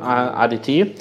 ADT. 0.00 0.94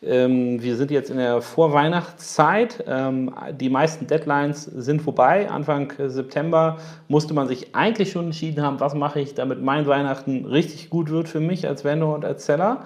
Ähm, 0.00 0.62
wir 0.62 0.76
sind 0.76 0.90
jetzt 0.90 1.10
in 1.10 1.16
der 1.16 1.42
Vorweihnachtszeit. 1.42 2.84
Ähm, 2.86 3.34
die 3.60 3.68
meisten 3.68 4.06
Deadlines 4.06 4.64
sind 4.64 5.02
vorbei. 5.02 5.50
Anfang 5.50 5.92
September 6.06 6.78
musste 7.08 7.34
man 7.34 7.48
sich 7.48 7.74
eigentlich 7.74 8.12
schon 8.12 8.26
entschieden 8.26 8.62
haben, 8.62 8.78
was 8.80 8.94
mache 8.94 9.20
ich, 9.20 9.34
damit 9.34 9.60
mein 9.62 9.86
Weihnachten 9.86 10.44
richtig 10.44 10.90
gut 10.90 11.10
wird 11.10 11.28
für 11.28 11.40
mich 11.40 11.66
als 11.66 11.84
Vendor 11.84 12.14
und 12.14 12.24
als 12.24 12.46
Seller. 12.46 12.84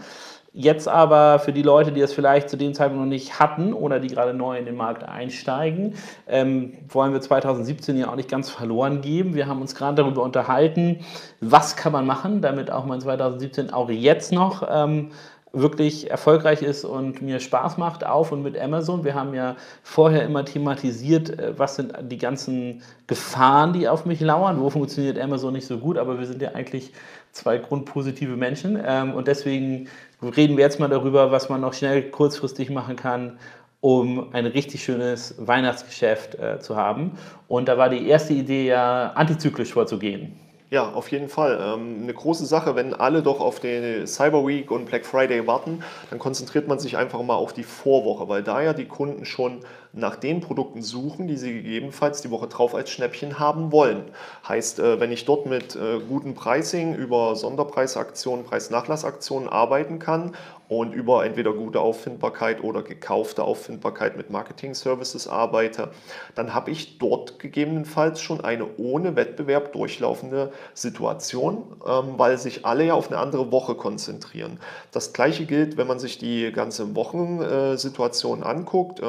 Jetzt 0.54 0.86
aber 0.86 1.38
für 1.38 1.52
die 1.52 1.62
Leute, 1.62 1.92
die 1.92 2.02
es 2.02 2.12
vielleicht 2.12 2.50
zu 2.50 2.58
dem 2.58 2.74
Zeitpunkt 2.74 3.02
noch 3.02 3.08
nicht 3.08 3.38
hatten 3.40 3.72
oder 3.72 4.00
die 4.00 4.08
gerade 4.08 4.34
neu 4.34 4.58
in 4.58 4.66
den 4.66 4.77
Markt 4.77 5.02
einsteigen, 5.02 5.94
ähm, 6.28 6.74
wollen 6.88 7.14
wir 7.14 7.22
2017 7.22 7.96
ja 7.96 8.10
auch 8.10 8.16
nicht 8.16 8.28
ganz 8.28 8.50
verloren 8.50 9.00
geben. 9.00 9.34
Wir 9.34 9.46
haben 9.46 9.62
uns 9.62 9.74
gerade 9.74 10.02
darüber 10.02 10.22
unterhalten, 10.22 11.00
was 11.40 11.74
kann 11.77 11.92
man 11.92 12.05
machen, 12.05 12.42
damit 12.42 12.70
auch 12.70 12.84
mein 12.84 13.00
2017 13.00 13.72
auch 13.72 13.88
jetzt 13.88 14.30
noch 14.30 14.68
ähm, 14.70 15.12
wirklich 15.53 16.11
erfolgreich 16.11 16.62
ist 16.62 16.84
und 16.84 17.20
mir 17.20 17.39
Spaß 17.39 17.77
macht 17.77 18.05
auf 18.05 18.33
und 18.33 18.42
mit 18.42 18.58
Amazon. 18.58 19.05
Wir 19.05 19.14
haben 19.14 19.34
ja 19.34 19.56
vorher 19.83 20.25
immer 20.25 20.45
thematisiert, 20.45 21.39
äh, 21.39 21.58
was 21.58 21.77
sind 21.77 21.95
die 22.03 22.19
ganzen 22.19 22.83
Gefahren, 23.06 23.73
die 23.73 23.89
auf 23.89 24.06
mich 24.06 24.20
lauern, 24.20 24.61
wo 24.61 24.70
funktioniert 24.70 25.19
Amazon 25.19 25.53
nicht 25.53 25.67
so 25.67 25.78
gut, 25.78 25.98
aber 25.98 26.19
wir 26.19 26.27
sind 26.27 26.41
ja 26.41 26.53
eigentlich 26.53 26.92
zwei 27.33 27.58
grundpositive 27.58 28.36
Menschen 28.36 28.80
ähm, 28.84 29.14
und 29.14 29.28
deswegen 29.28 29.89
reden 30.23 30.56
wir 30.56 30.64
jetzt 30.64 30.80
mal 30.80 30.89
darüber, 30.89 31.30
was 31.30 31.48
man 31.48 31.61
noch 31.61 31.75
schnell 31.75 32.11
kurzfristig 32.11 32.70
machen 32.70 32.97
kann, 32.97 33.39
um 33.80 34.33
ein 34.33 34.47
richtig 34.47 34.84
schönes 34.84 35.34
Weihnachtsgeschäft 35.39 36.36
äh, 36.36 36.61
zu 36.61 36.77
haben. 36.77 37.19
Und 37.48 37.67
da 37.69 37.77
war 37.77 37.89
die 37.89 38.06
erste 38.08 38.33
Idee 38.33 38.69
ja, 38.69 39.12
antizyklisch 39.14 39.73
vorzugehen. 39.73 40.39
Ja, 40.72 40.90
auf 40.90 41.10
jeden 41.10 41.28
Fall. 41.28 41.58
Ähm, 41.60 41.98
eine 42.02 42.14
große 42.14 42.46
Sache, 42.46 42.74
wenn 42.74 42.94
alle 42.94 43.22
doch 43.22 43.40
auf 43.40 43.60
den 43.60 44.06
Cyber 44.06 44.46
Week 44.46 44.70
und 44.70 44.86
Black 44.86 45.04
Friday 45.04 45.46
warten, 45.46 45.84
dann 46.08 46.18
konzentriert 46.18 46.66
man 46.66 46.78
sich 46.78 46.96
einfach 46.96 47.22
mal 47.22 47.34
auf 47.34 47.52
die 47.52 47.62
Vorwoche, 47.62 48.26
weil 48.30 48.42
da 48.42 48.62
ja 48.62 48.72
die 48.72 48.86
Kunden 48.86 49.26
schon 49.26 49.60
nach 49.92 50.16
den 50.16 50.40
Produkten 50.40 50.82
suchen, 50.82 51.28
die 51.28 51.36
sie 51.36 51.52
gegebenenfalls 51.52 52.22
die 52.22 52.30
Woche 52.30 52.46
drauf 52.46 52.74
als 52.74 52.90
Schnäppchen 52.90 53.38
haben 53.38 53.72
wollen. 53.72 54.04
Heißt, 54.48 54.78
äh, 54.78 55.00
wenn 55.00 55.12
ich 55.12 55.24
dort 55.26 55.46
mit 55.46 55.76
äh, 55.76 56.00
gutem 56.00 56.34
Pricing 56.34 56.94
über 56.94 57.36
Sonderpreisaktionen, 57.36 58.44
Preisnachlassaktionen 58.44 59.48
arbeiten 59.48 59.98
kann 59.98 60.34
und 60.68 60.94
über 60.94 61.26
entweder 61.26 61.52
gute 61.52 61.80
Auffindbarkeit 61.80 62.64
oder 62.64 62.82
gekaufte 62.82 63.44
Auffindbarkeit 63.44 64.17
mit 64.17 64.30
Marketing-Services 64.30 65.28
arbeite, 65.28 65.90
dann 66.34 66.55
habe 66.55 66.70
ich 66.70 66.96
dort 66.96 67.38
gegebenenfalls 67.38 68.22
schon 68.22 68.40
eine 68.40 68.67
ohne 68.78 69.14
Wettbewerb 69.14 69.74
durchlaufende 69.74 70.52
Situation, 70.72 71.64
ähm, 71.86 72.14
weil 72.17 72.38
sich 72.38 72.64
alle 72.64 72.86
ja 72.86 72.94
auf 72.94 73.11
eine 73.11 73.18
andere 73.18 73.52
Woche 73.52 73.74
konzentrieren. 73.74 74.58
Das 74.90 75.12
gleiche 75.12 75.44
gilt, 75.44 75.77
wenn 75.77 75.86
man 75.86 75.98
sich 75.98 76.17
die 76.17 76.50
ganze 76.50 76.96
Wochensituation 76.96 78.42
anguckt. 78.42 79.02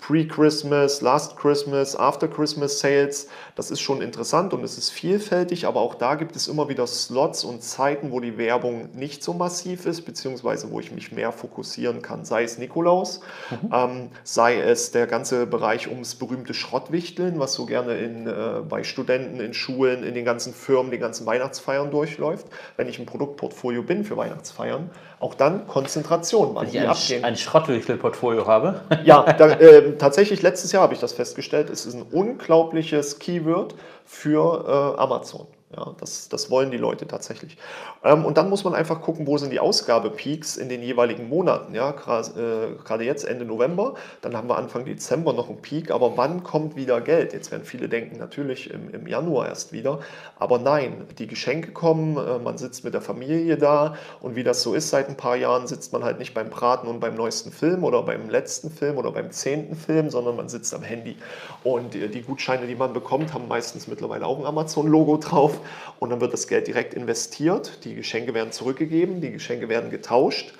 Pre-Christmas, 0.00 1.02
Last 1.02 1.36
Christmas, 1.36 1.94
After 1.94 2.26
Christmas 2.26 2.80
Sales. 2.80 3.28
Das 3.54 3.70
ist 3.70 3.80
schon 3.80 4.00
interessant 4.00 4.52
und 4.54 4.64
es 4.64 4.78
ist 4.78 4.90
vielfältig, 4.90 5.66
aber 5.66 5.80
auch 5.80 5.94
da 5.94 6.14
gibt 6.14 6.34
es 6.36 6.48
immer 6.48 6.68
wieder 6.68 6.86
Slots 6.86 7.44
und 7.44 7.62
Zeiten, 7.62 8.10
wo 8.10 8.20
die 8.20 8.38
Werbung 8.38 8.88
nicht 8.94 9.22
so 9.22 9.34
massiv 9.34 9.86
ist, 9.86 10.02
beziehungsweise 10.02 10.70
wo 10.70 10.80
ich 10.80 10.90
mich 10.92 11.12
mehr 11.12 11.32
fokussieren 11.32 12.02
kann, 12.02 12.24
sei 12.24 12.44
es 12.44 12.58
Nikolaus, 12.58 13.20
mhm. 13.50 13.70
ähm, 13.72 14.08
sei 14.24 14.60
es 14.60 14.90
der 14.90 15.06
ganze 15.06 15.46
Bereich 15.46 15.88
ums 15.88 16.14
berühmte 16.14 16.54
Schrottwichteln, 16.54 17.38
was 17.38 17.52
so 17.52 17.66
gerne 17.66 17.98
in, 17.98 18.26
äh, 18.26 18.62
bei 18.68 18.82
Studenten, 18.84 19.40
in 19.40 19.54
Schulen, 19.54 20.02
in 20.02 20.14
den 20.14 20.24
ganzen 20.24 20.54
Firmen, 20.54 20.90
den 20.90 21.00
ganzen 21.00 21.26
Weihnachtsfeiern 21.26 21.90
durchläuft. 21.90 22.46
Wenn 22.76 22.88
ich 22.88 22.98
ein 22.98 23.06
Produktportfolio 23.06 23.82
bin 23.82 24.04
für 24.04 24.16
Weihnachtsfeiern, 24.16 24.90
auch 25.20 25.34
dann 25.34 25.66
Konzentration, 25.66 26.54
wann 26.54 26.72
Wenn 26.72 26.90
ich 26.90 27.14
ein, 27.14 27.24
ein 27.24 27.36
Schrottwichtel-Portfolio 27.36 28.46
habe. 28.46 28.80
Ja, 29.04 29.30
da, 29.34 29.50
äh, 29.60 29.89
tatsächlich 29.98 30.42
letztes 30.42 30.72
Jahr 30.72 30.82
habe 30.82 30.94
ich 30.94 31.00
das 31.00 31.12
festgestellt. 31.12 31.70
Es 31.70 31.86
ist 31.86 31.94
ein 31.94 32.02
unglaubliches 32.02 33.18
Keyword 33.18 33.74
für 34.04 34.64
äh, 34.96 35.00
Amazon. 35.00 35.46
Ja, 35.76 35.94
das, 36.00 36.28
das 36.28 36.50
wollen 36.50 36.72
die 36.72 36.78
Leute 36.78 37.06
tatsächlich. 37.06 37.56
Ähm, 38.02 38.24
und 38.24 38.36
dann 38.36 38.50
muss 38.50 38.64
man 38.64 38.74
einfach 38.74 39.00
gucken, 39.02 39.28
wo 39.28 39.38
sind 39.38 39.52
die 39.52 39.60
Ausgabepeaks 39.60 40.56
in 40.56 40.68
den 40.68 40.82
jeweiligen 40.82 41.28
Monaten. 41.28 41.76
Ja, 41.76 41.92
gerade 41.92 42.74
äh, 42.98 43.06
jetzt 43.06 43.24
Ende 43.24 43.44
November, 43.44 43.94
dann 44.20 44.36
haben 44.36 44.48
wir 44.48 44.58
Anfang 44.58 44.84
Dezember 44.84 45.32
noch 45.32 45.48
einen 45.48 45.62
Peak, 45.62 45.92
aber 45.92 46.16
wann 46.16 46.42
kommt 46.42 46.74
wieder 46.74 47.00
Geld? 47.00 47.32
Jetzt 47.32 47.52
werden 47.52 47.64
viele 47.64 47.88
denken, 47.88 48.18
natürlich 48.18 48.68
im, 48.70 48.92
im 48.92 49.06
Januar 49.06 49.46
erst 49.46 49.72
wieder, 49.72 50.00
aber 50.40 50.58
nein, 50.58 51.06
die 51.18 51.28
Geschenke 51.28 51.70
kommen, 51.70 52.16
äh, 52.16 52.40
man 52.40 52.58
sitzt 52.58 52.82
mit 52.82 52.94
der 52.94 53.00
Familie 53.00 53.56
da 53.56 53.94
und 54.20 54.34
wie 54.34 54.42
das 54.42 54.62
so 54.62 54.74
ist 54.74 54.90
seit 54.90 55.08
ein 55.08 55.16
paar 55.16 55.36
Jahren, 55.36 55.68
sitzt 55.68 55.92
man 55.92 56.02
halt 56.02 56.18
nicht 56.18 56.34
beim 56.34 56.50
Braten 56.50 56.88
und 56.88 56.98
beim 56.98 57.14
neuesten 57.14 57.52
Film 57.52 57.84
oder 57.84 58.02
beim 58.02 58.28
letzten 58.28 58.72
Film 58.72 58.98
oder 58.98 59.12
beim 59.12 59.30
zehnten 59.30 59.76
Film, 59.76 60.10
sondern 60.10 60.34
man 60.34 60.48
sitzt 60.48 60.74
am 60.74 60.82
Handy. 60.82 61.16
Und 61.62 61.94
äh, 61.94 62.08
die 62.08 62.22
Gutscheine, 62.22 62.66
die 62.66 62.74
man 62.74 62.92
bekommt, 62.92 63.34
haben 63.34 63.46
meistens 63.46 63.86
mittlerweile 63.86 64.26
auch 64.26 64.40
ein 64.40 64.46
Amazon-Logo 64.46 65.18
drauf 65.18 65.59
und 65.98 66.10
dann 66.10 66.20
wird 66.20 66.32
das 66.32 66.48
Geld 66.48 66.66
direkt 66.66 66.94
investiert, 66.94 67.84
die 67.84 67.94
Geschenke 67.94 68.34
werden 68.34 68.52
zurückgegeben, 68.52 69.20
die 69.20 69.32
Geschenke 69.32 69.68
werden 69.68 69.90
getauscht. 69.90 70.54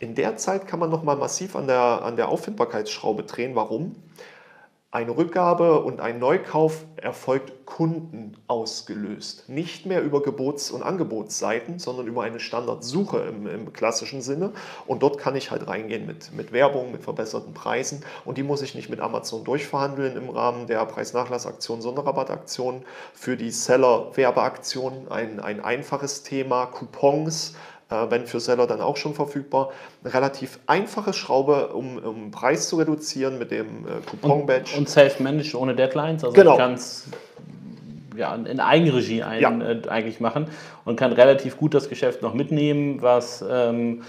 In 0.00 0.14
der 0.14 0.36
Zeit 0.36 0.66
kann 0.66 0.80
man 0.80 0.90
nochmal 0.90 1.16
massiv 1.16 1.54
an 1.54 1.66
der, 1.66 2.02
an 2.02 2.16
der 2.16 2.28
Auffindbarkeitsschraube 2.28 3.22
drehen. 3.22 3.54
Warum? 3.54 3.94
Eine 4.94 5.16
Rückgabe 5.16 5.80
und 5.80 6.02
ein 6.02 6.18
Neukauf 6.18 6.84
erfolgt 6.96 7.64
Kunden 7.64 8.36
ausgelöst. 8.46 9.48
Nicht 9.48 9.86
mehr 9.86 10.02
über 10.02 10.20
Gebots- 10.22 10.70
und 10.70 10.82
Angebotsseiten, 10.82 11.78
sondern 11.78 12.06
über 12.06 12.24
eine 12.24 12.38
Standardsuche 12.38 13.20
im, 13.20 13.46
im, 13.46 13.72
klassischen 13.72 14.20
Sinne. 14.20 14.52
Und 14.86 15.02
dort 15.02 15.16
kann 15.16 15.34
ich 15.34 15.50
halt 15.50 15.66
reingehen 15.66 16.04
mit, 16.04 16.34
mit 16.34 16.52
Werbung, 16.52 16.92
mit 16.92 17.02
verbesserten 17.02 17.54
Preisen. 17.54 18.04
Und 18.26 18.36
die 18.36 18.42
muss 18.42 18.60
ich 18.60 18.74
nicht 18.74 18.90
mit 18.90 19.00
Amazon 19.00 19.44
durchverhandeln 19.44 20.14
im 20.14 20.28
Rahmen 20.28 20.66
der 20.66 20.84
Preisnachlassaktion, 20.84 21.80
Sonderrabattaktion. 21.80 22.82
Für 23.14 23.38
die 23.38 23.50
Seller-Werbeaktion 23.50 25.06
ein, 25.08 25.40
ein 25.40 25.64
einfaches 25.64 26.22
Thema, 26.22 26.66
Coupons 26.66 27.54
wenn 28.10 28.26
für 28.26 28.40
Seller 28.40 28.66
dann 28.66 28.80
auch 28.80 28.96
schon 28.96 29.14
verfügbar. 29.14 29.70
Eine 30.02 30.14
relativ 30.14 30.58
einfache 30.66 31.12
Schraube, 31.12 31.68
um, 31.68 31.98
um 31.98 32.30
Preis 32.30 32.68
zu 32.68 32.76
reduzieren 32.76 33.38
mit 33.38 33.50
dem 33.50 33.86
äh, 33.86 33.90
Coupon-Badge. 34.10 34.72
Und, 34.72 34.80
und 34.80 34.88
self-managed 34.88 35.54
ohne 35.54 35.74
Deadlines, 35.74 36.24
also 36.24 36.34
genau. 36.34 36.58
es 36.72 37.08
ja, 38.16 38.34
in 38.34 38.60
Eigenregie 38.60 39.22
ein, 39.22 39.40
ja. 39.40 39.50
äh, 39.50 39.88
eigentlich 39.88 40.20
machen 40.20 40.46
und 40.84 40.96
kann 40.96 41.12
relativ 41.12 41.56
gut 41.56 41.74
das 41.74 41.88
Geschäft 41.88 42.22
noch 42.22 42.34
mitnehmen, 42.34 43.00
was 43.00 43.44
ähm, 43.48 44.02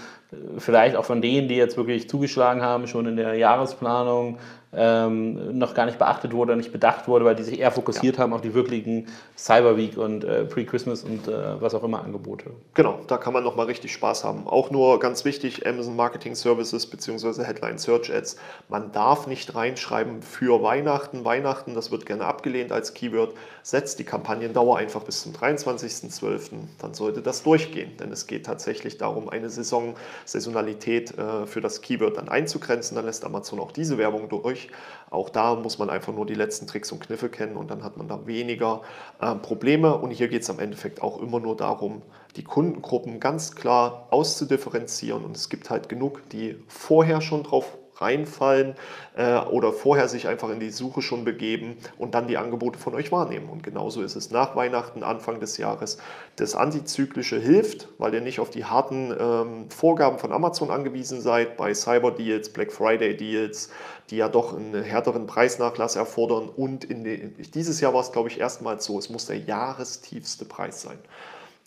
vielleicht 0.58 0.96
auch 0.96 1.04
von 1.04 1.22
denen, 1.22 1.48
die 1.48 1.56
jetzt 1.56 1.76
wirklich 1.76 2.08
zugeschlagen 2.08 2.62
haben, 2.62 2.86
schon 2.86 3.06
in 3.06 3.16
der 3.16 3.34
Jahresplanung 3.34 4.38
ähm, 4.76 5.56
noch 5.58 5.74
gar 5.74 5.86
nicht 5.86 5.98
beachtet 5.98 6.32
wurde, 6.32 6.56
nicht 6.56 6.72
bedacht 6.72 7.06
wurde, 7.08 7.24
weil 7.24 7.34
die 7.34 7.42
sich 7.42 7.60
eher 7.60 7.70
fokussiert 7.70 8.16
ja. 8.16 8.22
haben 8.22 8.32
auf 8.32 8.40
die 8.40 8.54
wirklichen 8.54 9.06
Cyber 9.36 9.76
Week 9.76 9.96
und 9.96 10.24
äh, 10.24 10.44
Pre-Christmas 10.44 11.04
und 11.04 11.28
äh, 11.28 11.60
was 11.60 11.74
auch 11.74 11.84
immer 11.84 12.02
Angebote. 12.02 12.50
Genau, 12.74 13.00
da 13.06 13.16
kann 13.16 13.32
man 13.32 13.44
nochmal 13.44 13.66
richtig 13.66 13.92
Spaß 13.92 14.24
haben. 14.24 14.46
Auch 14.46 14.70
nur 14.70 14.98
ganz 14.98 15.24
wichtig, 15.24 15.66
Amazon 15.66 15.96
Marketing 15.96 16.34
Services 16.34 16.86
bzw. 16.86 17.44
Headline 17.44 17.78
Search 17.78 18.12
Ads. 18.12 18.36
Man 18.68 18.92
darf 18.92 19.26
nicht 19.26 19.54
reinschreiben 19.54 20.22
für 20.22 20.62
Weihnachten. 20.62 21.24
Weihnachten, 21.24 21.74
das 21.74 21.90
wird 21.90 22.06
gerne 22.06 22.24
abgelehnt 22.24 22.72
als 22.72 22.94
Keyword. 22.94 23.34
Setzt 23.62 23.98
die 23.98 24.04
Kampagnendauer 24.04 24.76
einfach 24.76 25.02
bis 25.02 25.22
zum 25.22 25.32
23.12. 25.32 26.50
Dann 26.80 26.94
sollte 26.94 27.22
das 27.22 27.42
durchgehen, 27.42 27.92
denn 27.98 28.12
es 28.12 28.26
geht 28.26 28.46
tatsächlich 28.46 28.98
darum, 28.98 29.28
eine 29.28 29.50
Saison 29.50 29.94
Saisonalität 30.24 31.16
äh, 31.16 31.46
für 31.46 31.60
das 31.60 31.80
Keyword 31.80 32.16
dann 32.16 32.28
einzugrenzen. 32.28 32.96
Dann 32.96 33.04
lässt 33.04 33.24
Amazon 33.24 33.60
auch 33.60 33.72
diese 33.72 33.98
Werbung 33.98 34.28
durch. 34.28 34.68
Auch 35.10 35.30
da 35.30 35.54
muss 35.54 35.78
man 35.78 35.90
einfach 35.90 36.12
nur 36.12 36.26
die 36.26 36.34
letzten 36.34 36.66
Tricks 36.66 36.90
und 36.92 37.00
Kniffe 37.00 37.28
kennen 37.28 37.56
und 37.56 37.70
dann 37.70 37.84
hat 37.84 37.96
man 37.96 38.08
da 38.08 38.26
weniger 38.26 38.82
äh, 39.20 39.34
Probleme. 39.34 39.96
Und 39.96 40.10
hier 40.10 40.28
geht 40.28 40.42
es 40.42 40.50
am 40.50 40.58
Endeffekt 40.58 41.02
auch 41.02 41.20
immer 41.20 41.40
nur 41.40 41.56
darum, 41.56 42.02
die 42.36 42.44
Kundengruppen 42.44 43.20
ganz 43.20 43.54
klar 43.54 44.08
auszudifferenzieren. 44.10 45.24
Und 45.24 45.36
es 45.36 45.48
gibt 45.48 45.70
halt 45.70 45.88
genug, 45.88 46.28
die 46.30 46.56
vorher 46.68 47.20
schon 47.20 47.44
drauf 47.44 47.78
reinfallen 47.96 48.74
äh, 49.16 49.38
oder 49.38 49.72
vorher 49.72 50.08
sich 50.08 50.28
einfach 50.28 50.50
in 50.50 50.60
die 50.60 50.70
Suche 50.70 51.02
schon 51.02 51.24
begeben 51.24 51.76
und 51.98 52.14
dann 52.14 52.26
die 52.26 52.36
Angebote 52.36 52.78
von 52.78 52.94
euch 52.94 53.12
wahrnehmen. 53.12 53.48
Und 53.48 53.62
genauso 53.62 54.02
ist 54.02 54.16
es 54.16 54.30
nach 54.30 54.56
Weihnachten, 54.56 55.02
Anfang 55.02 55.40
des 55.40 55.56
Jahres. 55.56 55.98
Das 56.36 56.54
Antizyklische 56.54 57.38
hilft, 57.38 57.88
weil 57.98 58.14
ihr 58.14 58.20
nicht 58.20 58.40
auf 58.40 58.50
die 58.50 58.64
harten 58.64 59.14
ähm, 59.18 59.70
Vorgaben 59.70 60.18
von 60.18 60.32
Amazon 60.32 60.70
angewiesen 60.70 61.20
seid, 61.20 61.56
bei 61.56 61.74
Cyber 61.74 62.10
Deals, 62.10 62.48
Black 62.48 62.72
Friday 62.72 63.16
Deals, 63.16 63.70
die 64.10 64.16
ja 64.16 64.28
doch 64.28 64.54
einen 64.54 64.82
härteren 64.82 65.26
Preisnachlass 65.26 65.96
erfordern. 65.96 66.48
Und 66.48 66.84
in 66.84 67.04
den, 67.04 67.34
dieses 67.54 67.80
Jahr 67.80 67.94
war 67.94 68.00
es, 68.00 68.12
glaube 68.12 68.28
ich, 68.28 68.40
erstmals 68.40 68.84
so, 68.84 68.98
es 68.98 69.08
muss 69.08 69.26
der 69.26 69.38
jahrestiefste 69.38 70.44
Preis 70.44 70.82
sein. 70.82 70.98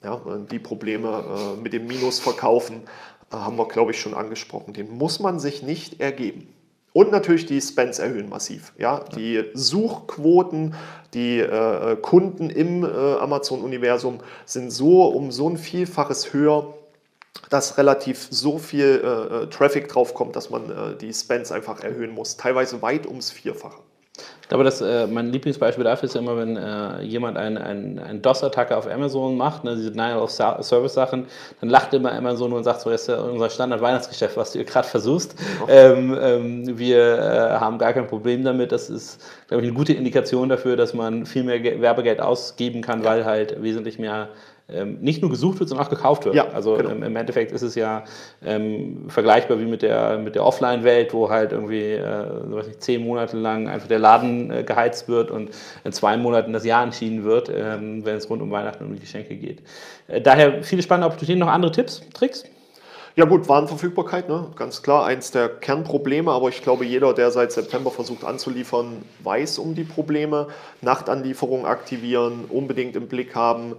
Ja, 0.04 0.22
die 0.52 0.60
Probleme 0.60 1.56
äh, 1.58 1.60
mit 1.60 1.74
dem 1.74 1.88
Minusverkaufen 1.88 2.84
haben 3.32 3.58
wir, 3.58 3.68
glaube 3.68 3.92
ich, 3.92 4.00
schon 4.00 4.14
angesprochen. 4.14 4.74
Den 4.74 4.98
muss 4.98 5.20
man 5.20 5.40
sich 5.40 5.64
nicht 5.64 6.00
ergeben. 6.00 6.48
Und 6.94 7.12
natürlich 7.12 7.46
die 7.46 7.62
Spends 7.62 8.00
erhöhen 8.00 8.28
massiv. 8.28 8.74
Ja? 8.78 9.02
Die 9.16 9.44
Suchquoten, 9.54 10.74
die 11.14 11.40
äh, 11.40 11.96
Kunden 11.98 12.50
im 12.50 12.84
äh, 12.84 12.88
Amazon-Universum 12.88 14.20
sind 14.46 14.72
so 14.72 15.06
um 15.06 15.32
so 15.32 15.48
ein 15.48 15.58
Vielfaches 15.58 16.34
höher, 16.34 16.74
dass 17.52 17.78
relativ 17.78 18.28
so 18.32 18.58
viel 18.58 19.02
äh, 19.04 19.44
äh 19.44 19.48
Traffic 19.48 19.90
draufkommt, 19.90 20.36
dass 20.36 20.50
man 20.50 20.72
äh, 20.72 20.98
die 20.98 21.14
Spends 21.14 21.52
einfach 21.52 21.82
erhöhen 21.82 22.12
muss. 22.12 22.36
Teilweise 22.36 22.82
weit 22.82 23.06
ums 23.06 23.30
Vierfache. 23.30 23.82
Ich 24.48 24.50
glaube, 24.50 24.64
dass, 24.64 24.80
äh, 24.80 25.08
mein 25.08 25.34
Lieblingsbeispiel 25.34 25.84
dafür 25.84 26.08
ist 26.08 26.16
ja 26.16 26.22
immer, 26.22 26.38
wenn 26.38 26.56
äh, 26.56 27.02
jemand 27.02 27.36
eine 27.36 27.60
ein, 27.60 28.00
ein 28.00 28.22
DOS-Attacke 28.22 28.78
auf 28.78 28.88
Amazon 28.90 29.36
macht, 29.36 29.66
ne, 29.66 29.76
diese 29.76 29.92
Denial 29.92 30.20
of 30.20 30.32
Service 30.32 30.94
Sachen, 30.94 31.26
dann 31.60 31.70
lacht 31.70 31.94
immer 31.94 32.14
Amazon 32.14 32.54
und 32.54 32.64
sagt 32.64 32.80
so, 32.80 32.90
das 32.90 33.02
ist 33.02 33.08
ja 33.10 33.20
unser 33.20 33.50
Standard-Weihnachtsgeschäft, 33.50 34.38
was 34.38 34.54
du 34.54 34.64
gerade 34.64 34.88
versuchst. 34.88 35.36
Ähm, 35.68 36.18
ähm, 36.18 36.80
wir 36.80 37.18
äh, 37.18 37.60
haben 37.60 37.78
gar 37.78 37.92
kein 37.92 38.08
Problem 38.08 38.46
damit. 38.46 38.72
Das 38.72 38.90
ist, 38.90 39.22
glaube 39.50 39.64
ich, 39.64 39.68
eine 39.68 39.78
gute 39.78 39.92
Indikation 39.92 40.48
dafür, 40.48 40.78
dass 40.78 40.94
man 40.94 41.26
viel 41.26 41.44
mehr 41.44 41.62
Werbegeld 41.82 42.22
ausgeben 42.22 42.82
kann, 42.82 43.04
weil 43.04 43.26
halt 43.26 43.62
wesentlich 43.62 44.00
mehr 44.00 44.30
nicht 44.84 45.22
nur 45.22 45.32
gesucht 45.32 45.60
wird, 45.60 45.70
sondern 45.70 45.88
auch 45.88 45.90
gekauft 45.90 46.26
wird. 46.26 46.36
Ja, 46.36 46.50
also 46.50 46.76
genau. 46.76 46.90
im, 46.90 47.02
im, 47.02 47.16
Endeffekt 47.16 47.54
ist 47.54 47.62
es 47.62 47.76
ja 47.76 48.04
ähm, 48.44 49.06
vergleichbar 49.08 49.60
wie 49.60 49.66
mit 49.66 49.82
der, 49.82 50.18
mit 50.18 50.36
der 50.36 50.46
Offline-Welt, 50.46 51.14
wo 51.14 51.30
halt 51.30 51.54
irgendwie 51.54 51.94
äh, 51.94 52.26
nicht, 52.48 52.84
zehn 52.84 53.02
Monate 53.02 53.38
lang 53.38 53.70
einfach 53.70 53.88
der 53.88 54.00
Laden 54.00 54.52
äh, 54.52 54.64
geheizt 54.64 55.08
wird 55.08 55.32
und 55.32 55.52
in 55.86 55.94
zwei 55.94 56.18
Monaten 56.18 56.52
das 56.52 56.66
Jahr 56.66 56.84
entschieden 56.84 57.24
wird, 57.24 57.50
ähm, 57.50 58.04
wenn 58.04 58.18
es 58.18 58.30
rund 58.30 58.42
um 58.42 58.52
Weihnachten 58.52 58.84
und 58.84 58.90
um 58.90 58.96
die 58.96 59.02
Geschenke 59.02 59.36
geht. 59.36 59.62
Äh, 60.08 60.20
daher 60.20 60.62
viele 60.64 60.82
spannende 60.82 61.08
Opportunitäten. 61.08 61.40
Noch 61.40 61.48
andere 61.48 61.72
Tipps, 61.72 62.02
Tricks? 62.14 62.44
Ja 63.18 63.26
gut, 63.26 63.50
Warenverfügbarkeit, 63.50 64.30
ne? 64.30 64.52
ganz 64.56 64.84
klar, 64.84 65.04
eins 65.08 65.32
der 65.32 65.50
Kernprobleme, 65.50 66.32
aber 66.32 66.50
ich 66.50 66.62
glaube, 66.62 66.86
jeder, 66.86 67.16
der 67.16 67.32
seit 67.32 67.52
September 67.52 67.90
versucht 67.90 68.24
anzuliefern, 68.24 69.02
weiß 69.24 69.58
um 69.58 69.74
die 69.74 69.86
Probleme. 69.86 70.50
Nachtanlieferung 70.82 71.66
aktivieren, 71.66 72.46
unbedingt 72.48 72.96
im 72.96 73.08
Blick 73.08 73.34
haben, 73.34 73.74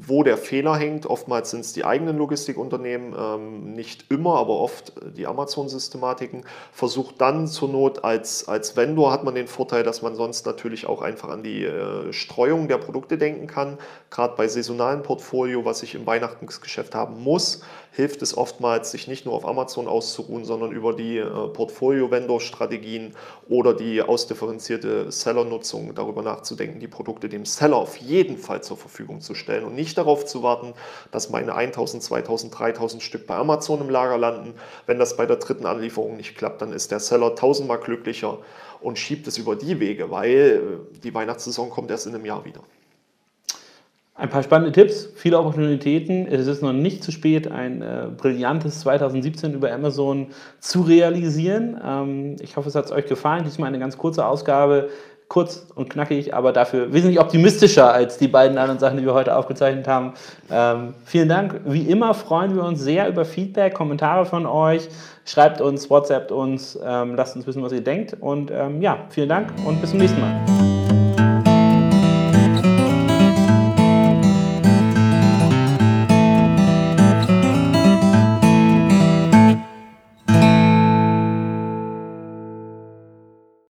wo 0.00 0.22
der 0.22 0.36
Fehler 0.36 0.76
hängt. 0.76 1.06
Oftmals 1.06 1.50
sind 1.50 1.60
es 1.60 1.72
die 1.72 1.84
eigenen 1.84 2.16
Logistikunternehmen, 2.18 3.14
ähm, 3.18 3.72
nicht 3.74 4.10
immer, 4.10 4.36
aber 4.36 4.58
oft 4.58 4.92
die 5.16 5.26
Amazon-Systematiken. 5.26 6.44
Versucht 6.72 7.20
dann 7.20 7.46
zur 7.46 7.68
Not 7.68 8.04
als, 8.04 8.46
als 8.46 8.76
Vendor 8.76 9.10
hat 9.12 9.24
man 9.24 9.34
den 9.34 9.48
Vorteil, 9.48 9.82
dass 9.82 10.02
man 10.02 10.14
sonst 10.14 10.46
natürlich 10.46 10.86
auch 10.86 11.02
einfach 11.02 11.28
an 11.28 11.42
die 11.42 11.64
äh, 11.64 12.12
Streuung 12.12 12.68
der 12.68 12.78
Produkte 12.78 13.18
denken 13.18 13.46
kann. 13.46 13.78
Gerade 14.10 14.34
bei 14.36 14.46
saisonalen 14.48 15.02
Portfolio, 15.02 15.64
was 15.64 15.82
ich 15.82 15.94
im 15.94 16.06
Weihnachtsgeschäft 16.06 16.94
haben 16.94 17.22
muss, 17.22 17.62
hilft 17.92 18.22
es 18.22 18.36
oftmals, 18.36 18.90
sich 18.90 19.06
nicht 19.06 19.26
nur 19.26 19.34
auf 19.34 19.46
Amazon 19.46 19.86
auszuruhen, 19.86 20.44
sondern 20.44 20.72
über 20.72 20.94
die 20.94 21.18
äh, 21.18 21.26
Portfolio-Vendor-Strategien 21.26 23.14
oder 23.48 23.74
die 23.74 24.00
ausdifferenzierte 24.00 25.12
Seller-Nutzung 25.12 25.94
darüber 25.94 26.22
nachzudenken, 26.22 26.80
die 26.80 26.88
Produkte 26.88 27.28
dem 27.28 27.44
Seller 27.44 27.76
auf 27.76 27.96
jeden 27.98 28.38
Fall 28.38 28.62
zur 28.62 28.78
Verfügung 28.78 29.20
zu 29.20 29.31
stellen 29.34 29.64
und 29.64 29.74
nicht 29.74 29.98
darauf 29.98 30.24
zu 30.24 30.42
warten, 30.42 30.74
dass 31.10 31.30
meine 31.30 31.54
1000, 31.54 32.02
2000, 32.02 32.58
3000 32.58 33.02
Stück 33.02 33.26
bei 33.26 33.36
Amazon 33.36 33.80
im 33.80 33.90
Lager 33.90 34.18
landen. 34.18 34.54
Wenn 34.86 34.98
das 34.98 35.16
bei 35.16 35.26
der 35.26 35.36
dritten 35.36 35.66
Anlieferung 35.66 36.16
nicht 36.16 36.36
klappt, 36.36 36.62
dann 36.62 36.72
ist 36.72 36.90
der 36.90 37.00
Seller 37.00 37.34
tausendmal 37.34 37.78
glücklicher 37.78 38.38
und 38.80 38.98
schiebt 38.98 39.26
es 39.26 39.38
über 39.38 39.56
die 39.56 39.80
Wege, 39.80 40.10
weil 40.10 40.30
äh, 40.30 41.00
die 41.00 41.14
Weihnachtssaison 41.14 41.70
kommt 41.70 41.90
erst 41.90 42.06
in 42.06 42.14
einem 42.14 42.26
Jahr 42.26 42.44
wieder. 42.44 42.60
Ein 44.14 44.28
paar 44.28 44.42
spannende 44.42 44.72
Tipps, 44.72 45.08
viele 45.14 45.38
Opportunitäten. 45.38 46.26
Es 46.26 46.46
ist 46.46 46.62
noch 46.62 46.74
nicht 46.74 47.02
zu 47.02 47.10
spät, 47.10 47.50
ein 47.50 47.80
äh, 47.80 48.08
brillantes 48.14 48.80
2017 48.80 49.54
über 49.54 49.72
Amazon 49.72 50.28
zu 50.60 50.82
realisieren. 50.82 51.80
Ähm, 51.82 52.36
ich 52.40 52.56
hoffe, 52.56 52.68
es 52.68 52.74
hat 52.74 52.92
euch 52.92 53.06
gefallen. 53.06 53.44
Diesmal 53.44 53.68
eine 53.68 53.78
ganz 53.78 53.96
kurze 53.96 54.26
Ausgabe 54.26 54.90
kurz 55.32 55.66
und 55.74 55.88
knackig, 55.88 56.34
aber 56.34 56.52
dafür 56.52 56.92
wesentlich 56.92 57.18
optimistischer 57.18 57.90
als 57.90 58.18
die 58.18 58.28
beiden 58.28 58.58
anderen 58.58 58.78
Sachen, 58.78 58.98
die 58.98 59.04
wir 59.06 59.14
heute 59.14 59.34
aufgezeichnet 59.34 59.88
haben. 59.88 60.12
Ähm, 60.50 60.92
vielen 61.06 61.30
Dank. 61.30 61.62
Wie 61.64 61.88
immer 61.88 62.12
freuen 62.12 62.54
wir 62.54 62.62
uns 62.64 62.82
sehr 62.82 63.08
über 63.08 63.24
Feedback, 63.24 63.72
Kommentare 63.72 64.26
von 64.26 64.44
euch. 64.44 64.90
Schreibt 65.24 65.62
uns, 65.62 65.88
WhatsAppt 65.88 66.32
uns, 66.32 66.78
ähm, 66.84 67.14
lasst 67.14 67.34
uns 67.34 67.46
wissen, 67.46 67.62
was 67.62 67.72
ihr 67.72 67.82
denkt. 67.82 68.14
Und 68.20 68.50
ähm, 68.50 68.82
ja, 68.82 69.06
vielen 69.08 69.30
Dank 69.30 69.48
und 69.66 69.80
bis 69.80 69.88
zum 69.88 70.00
nächsten 70.00 70.20
Mal. 70.20 70.61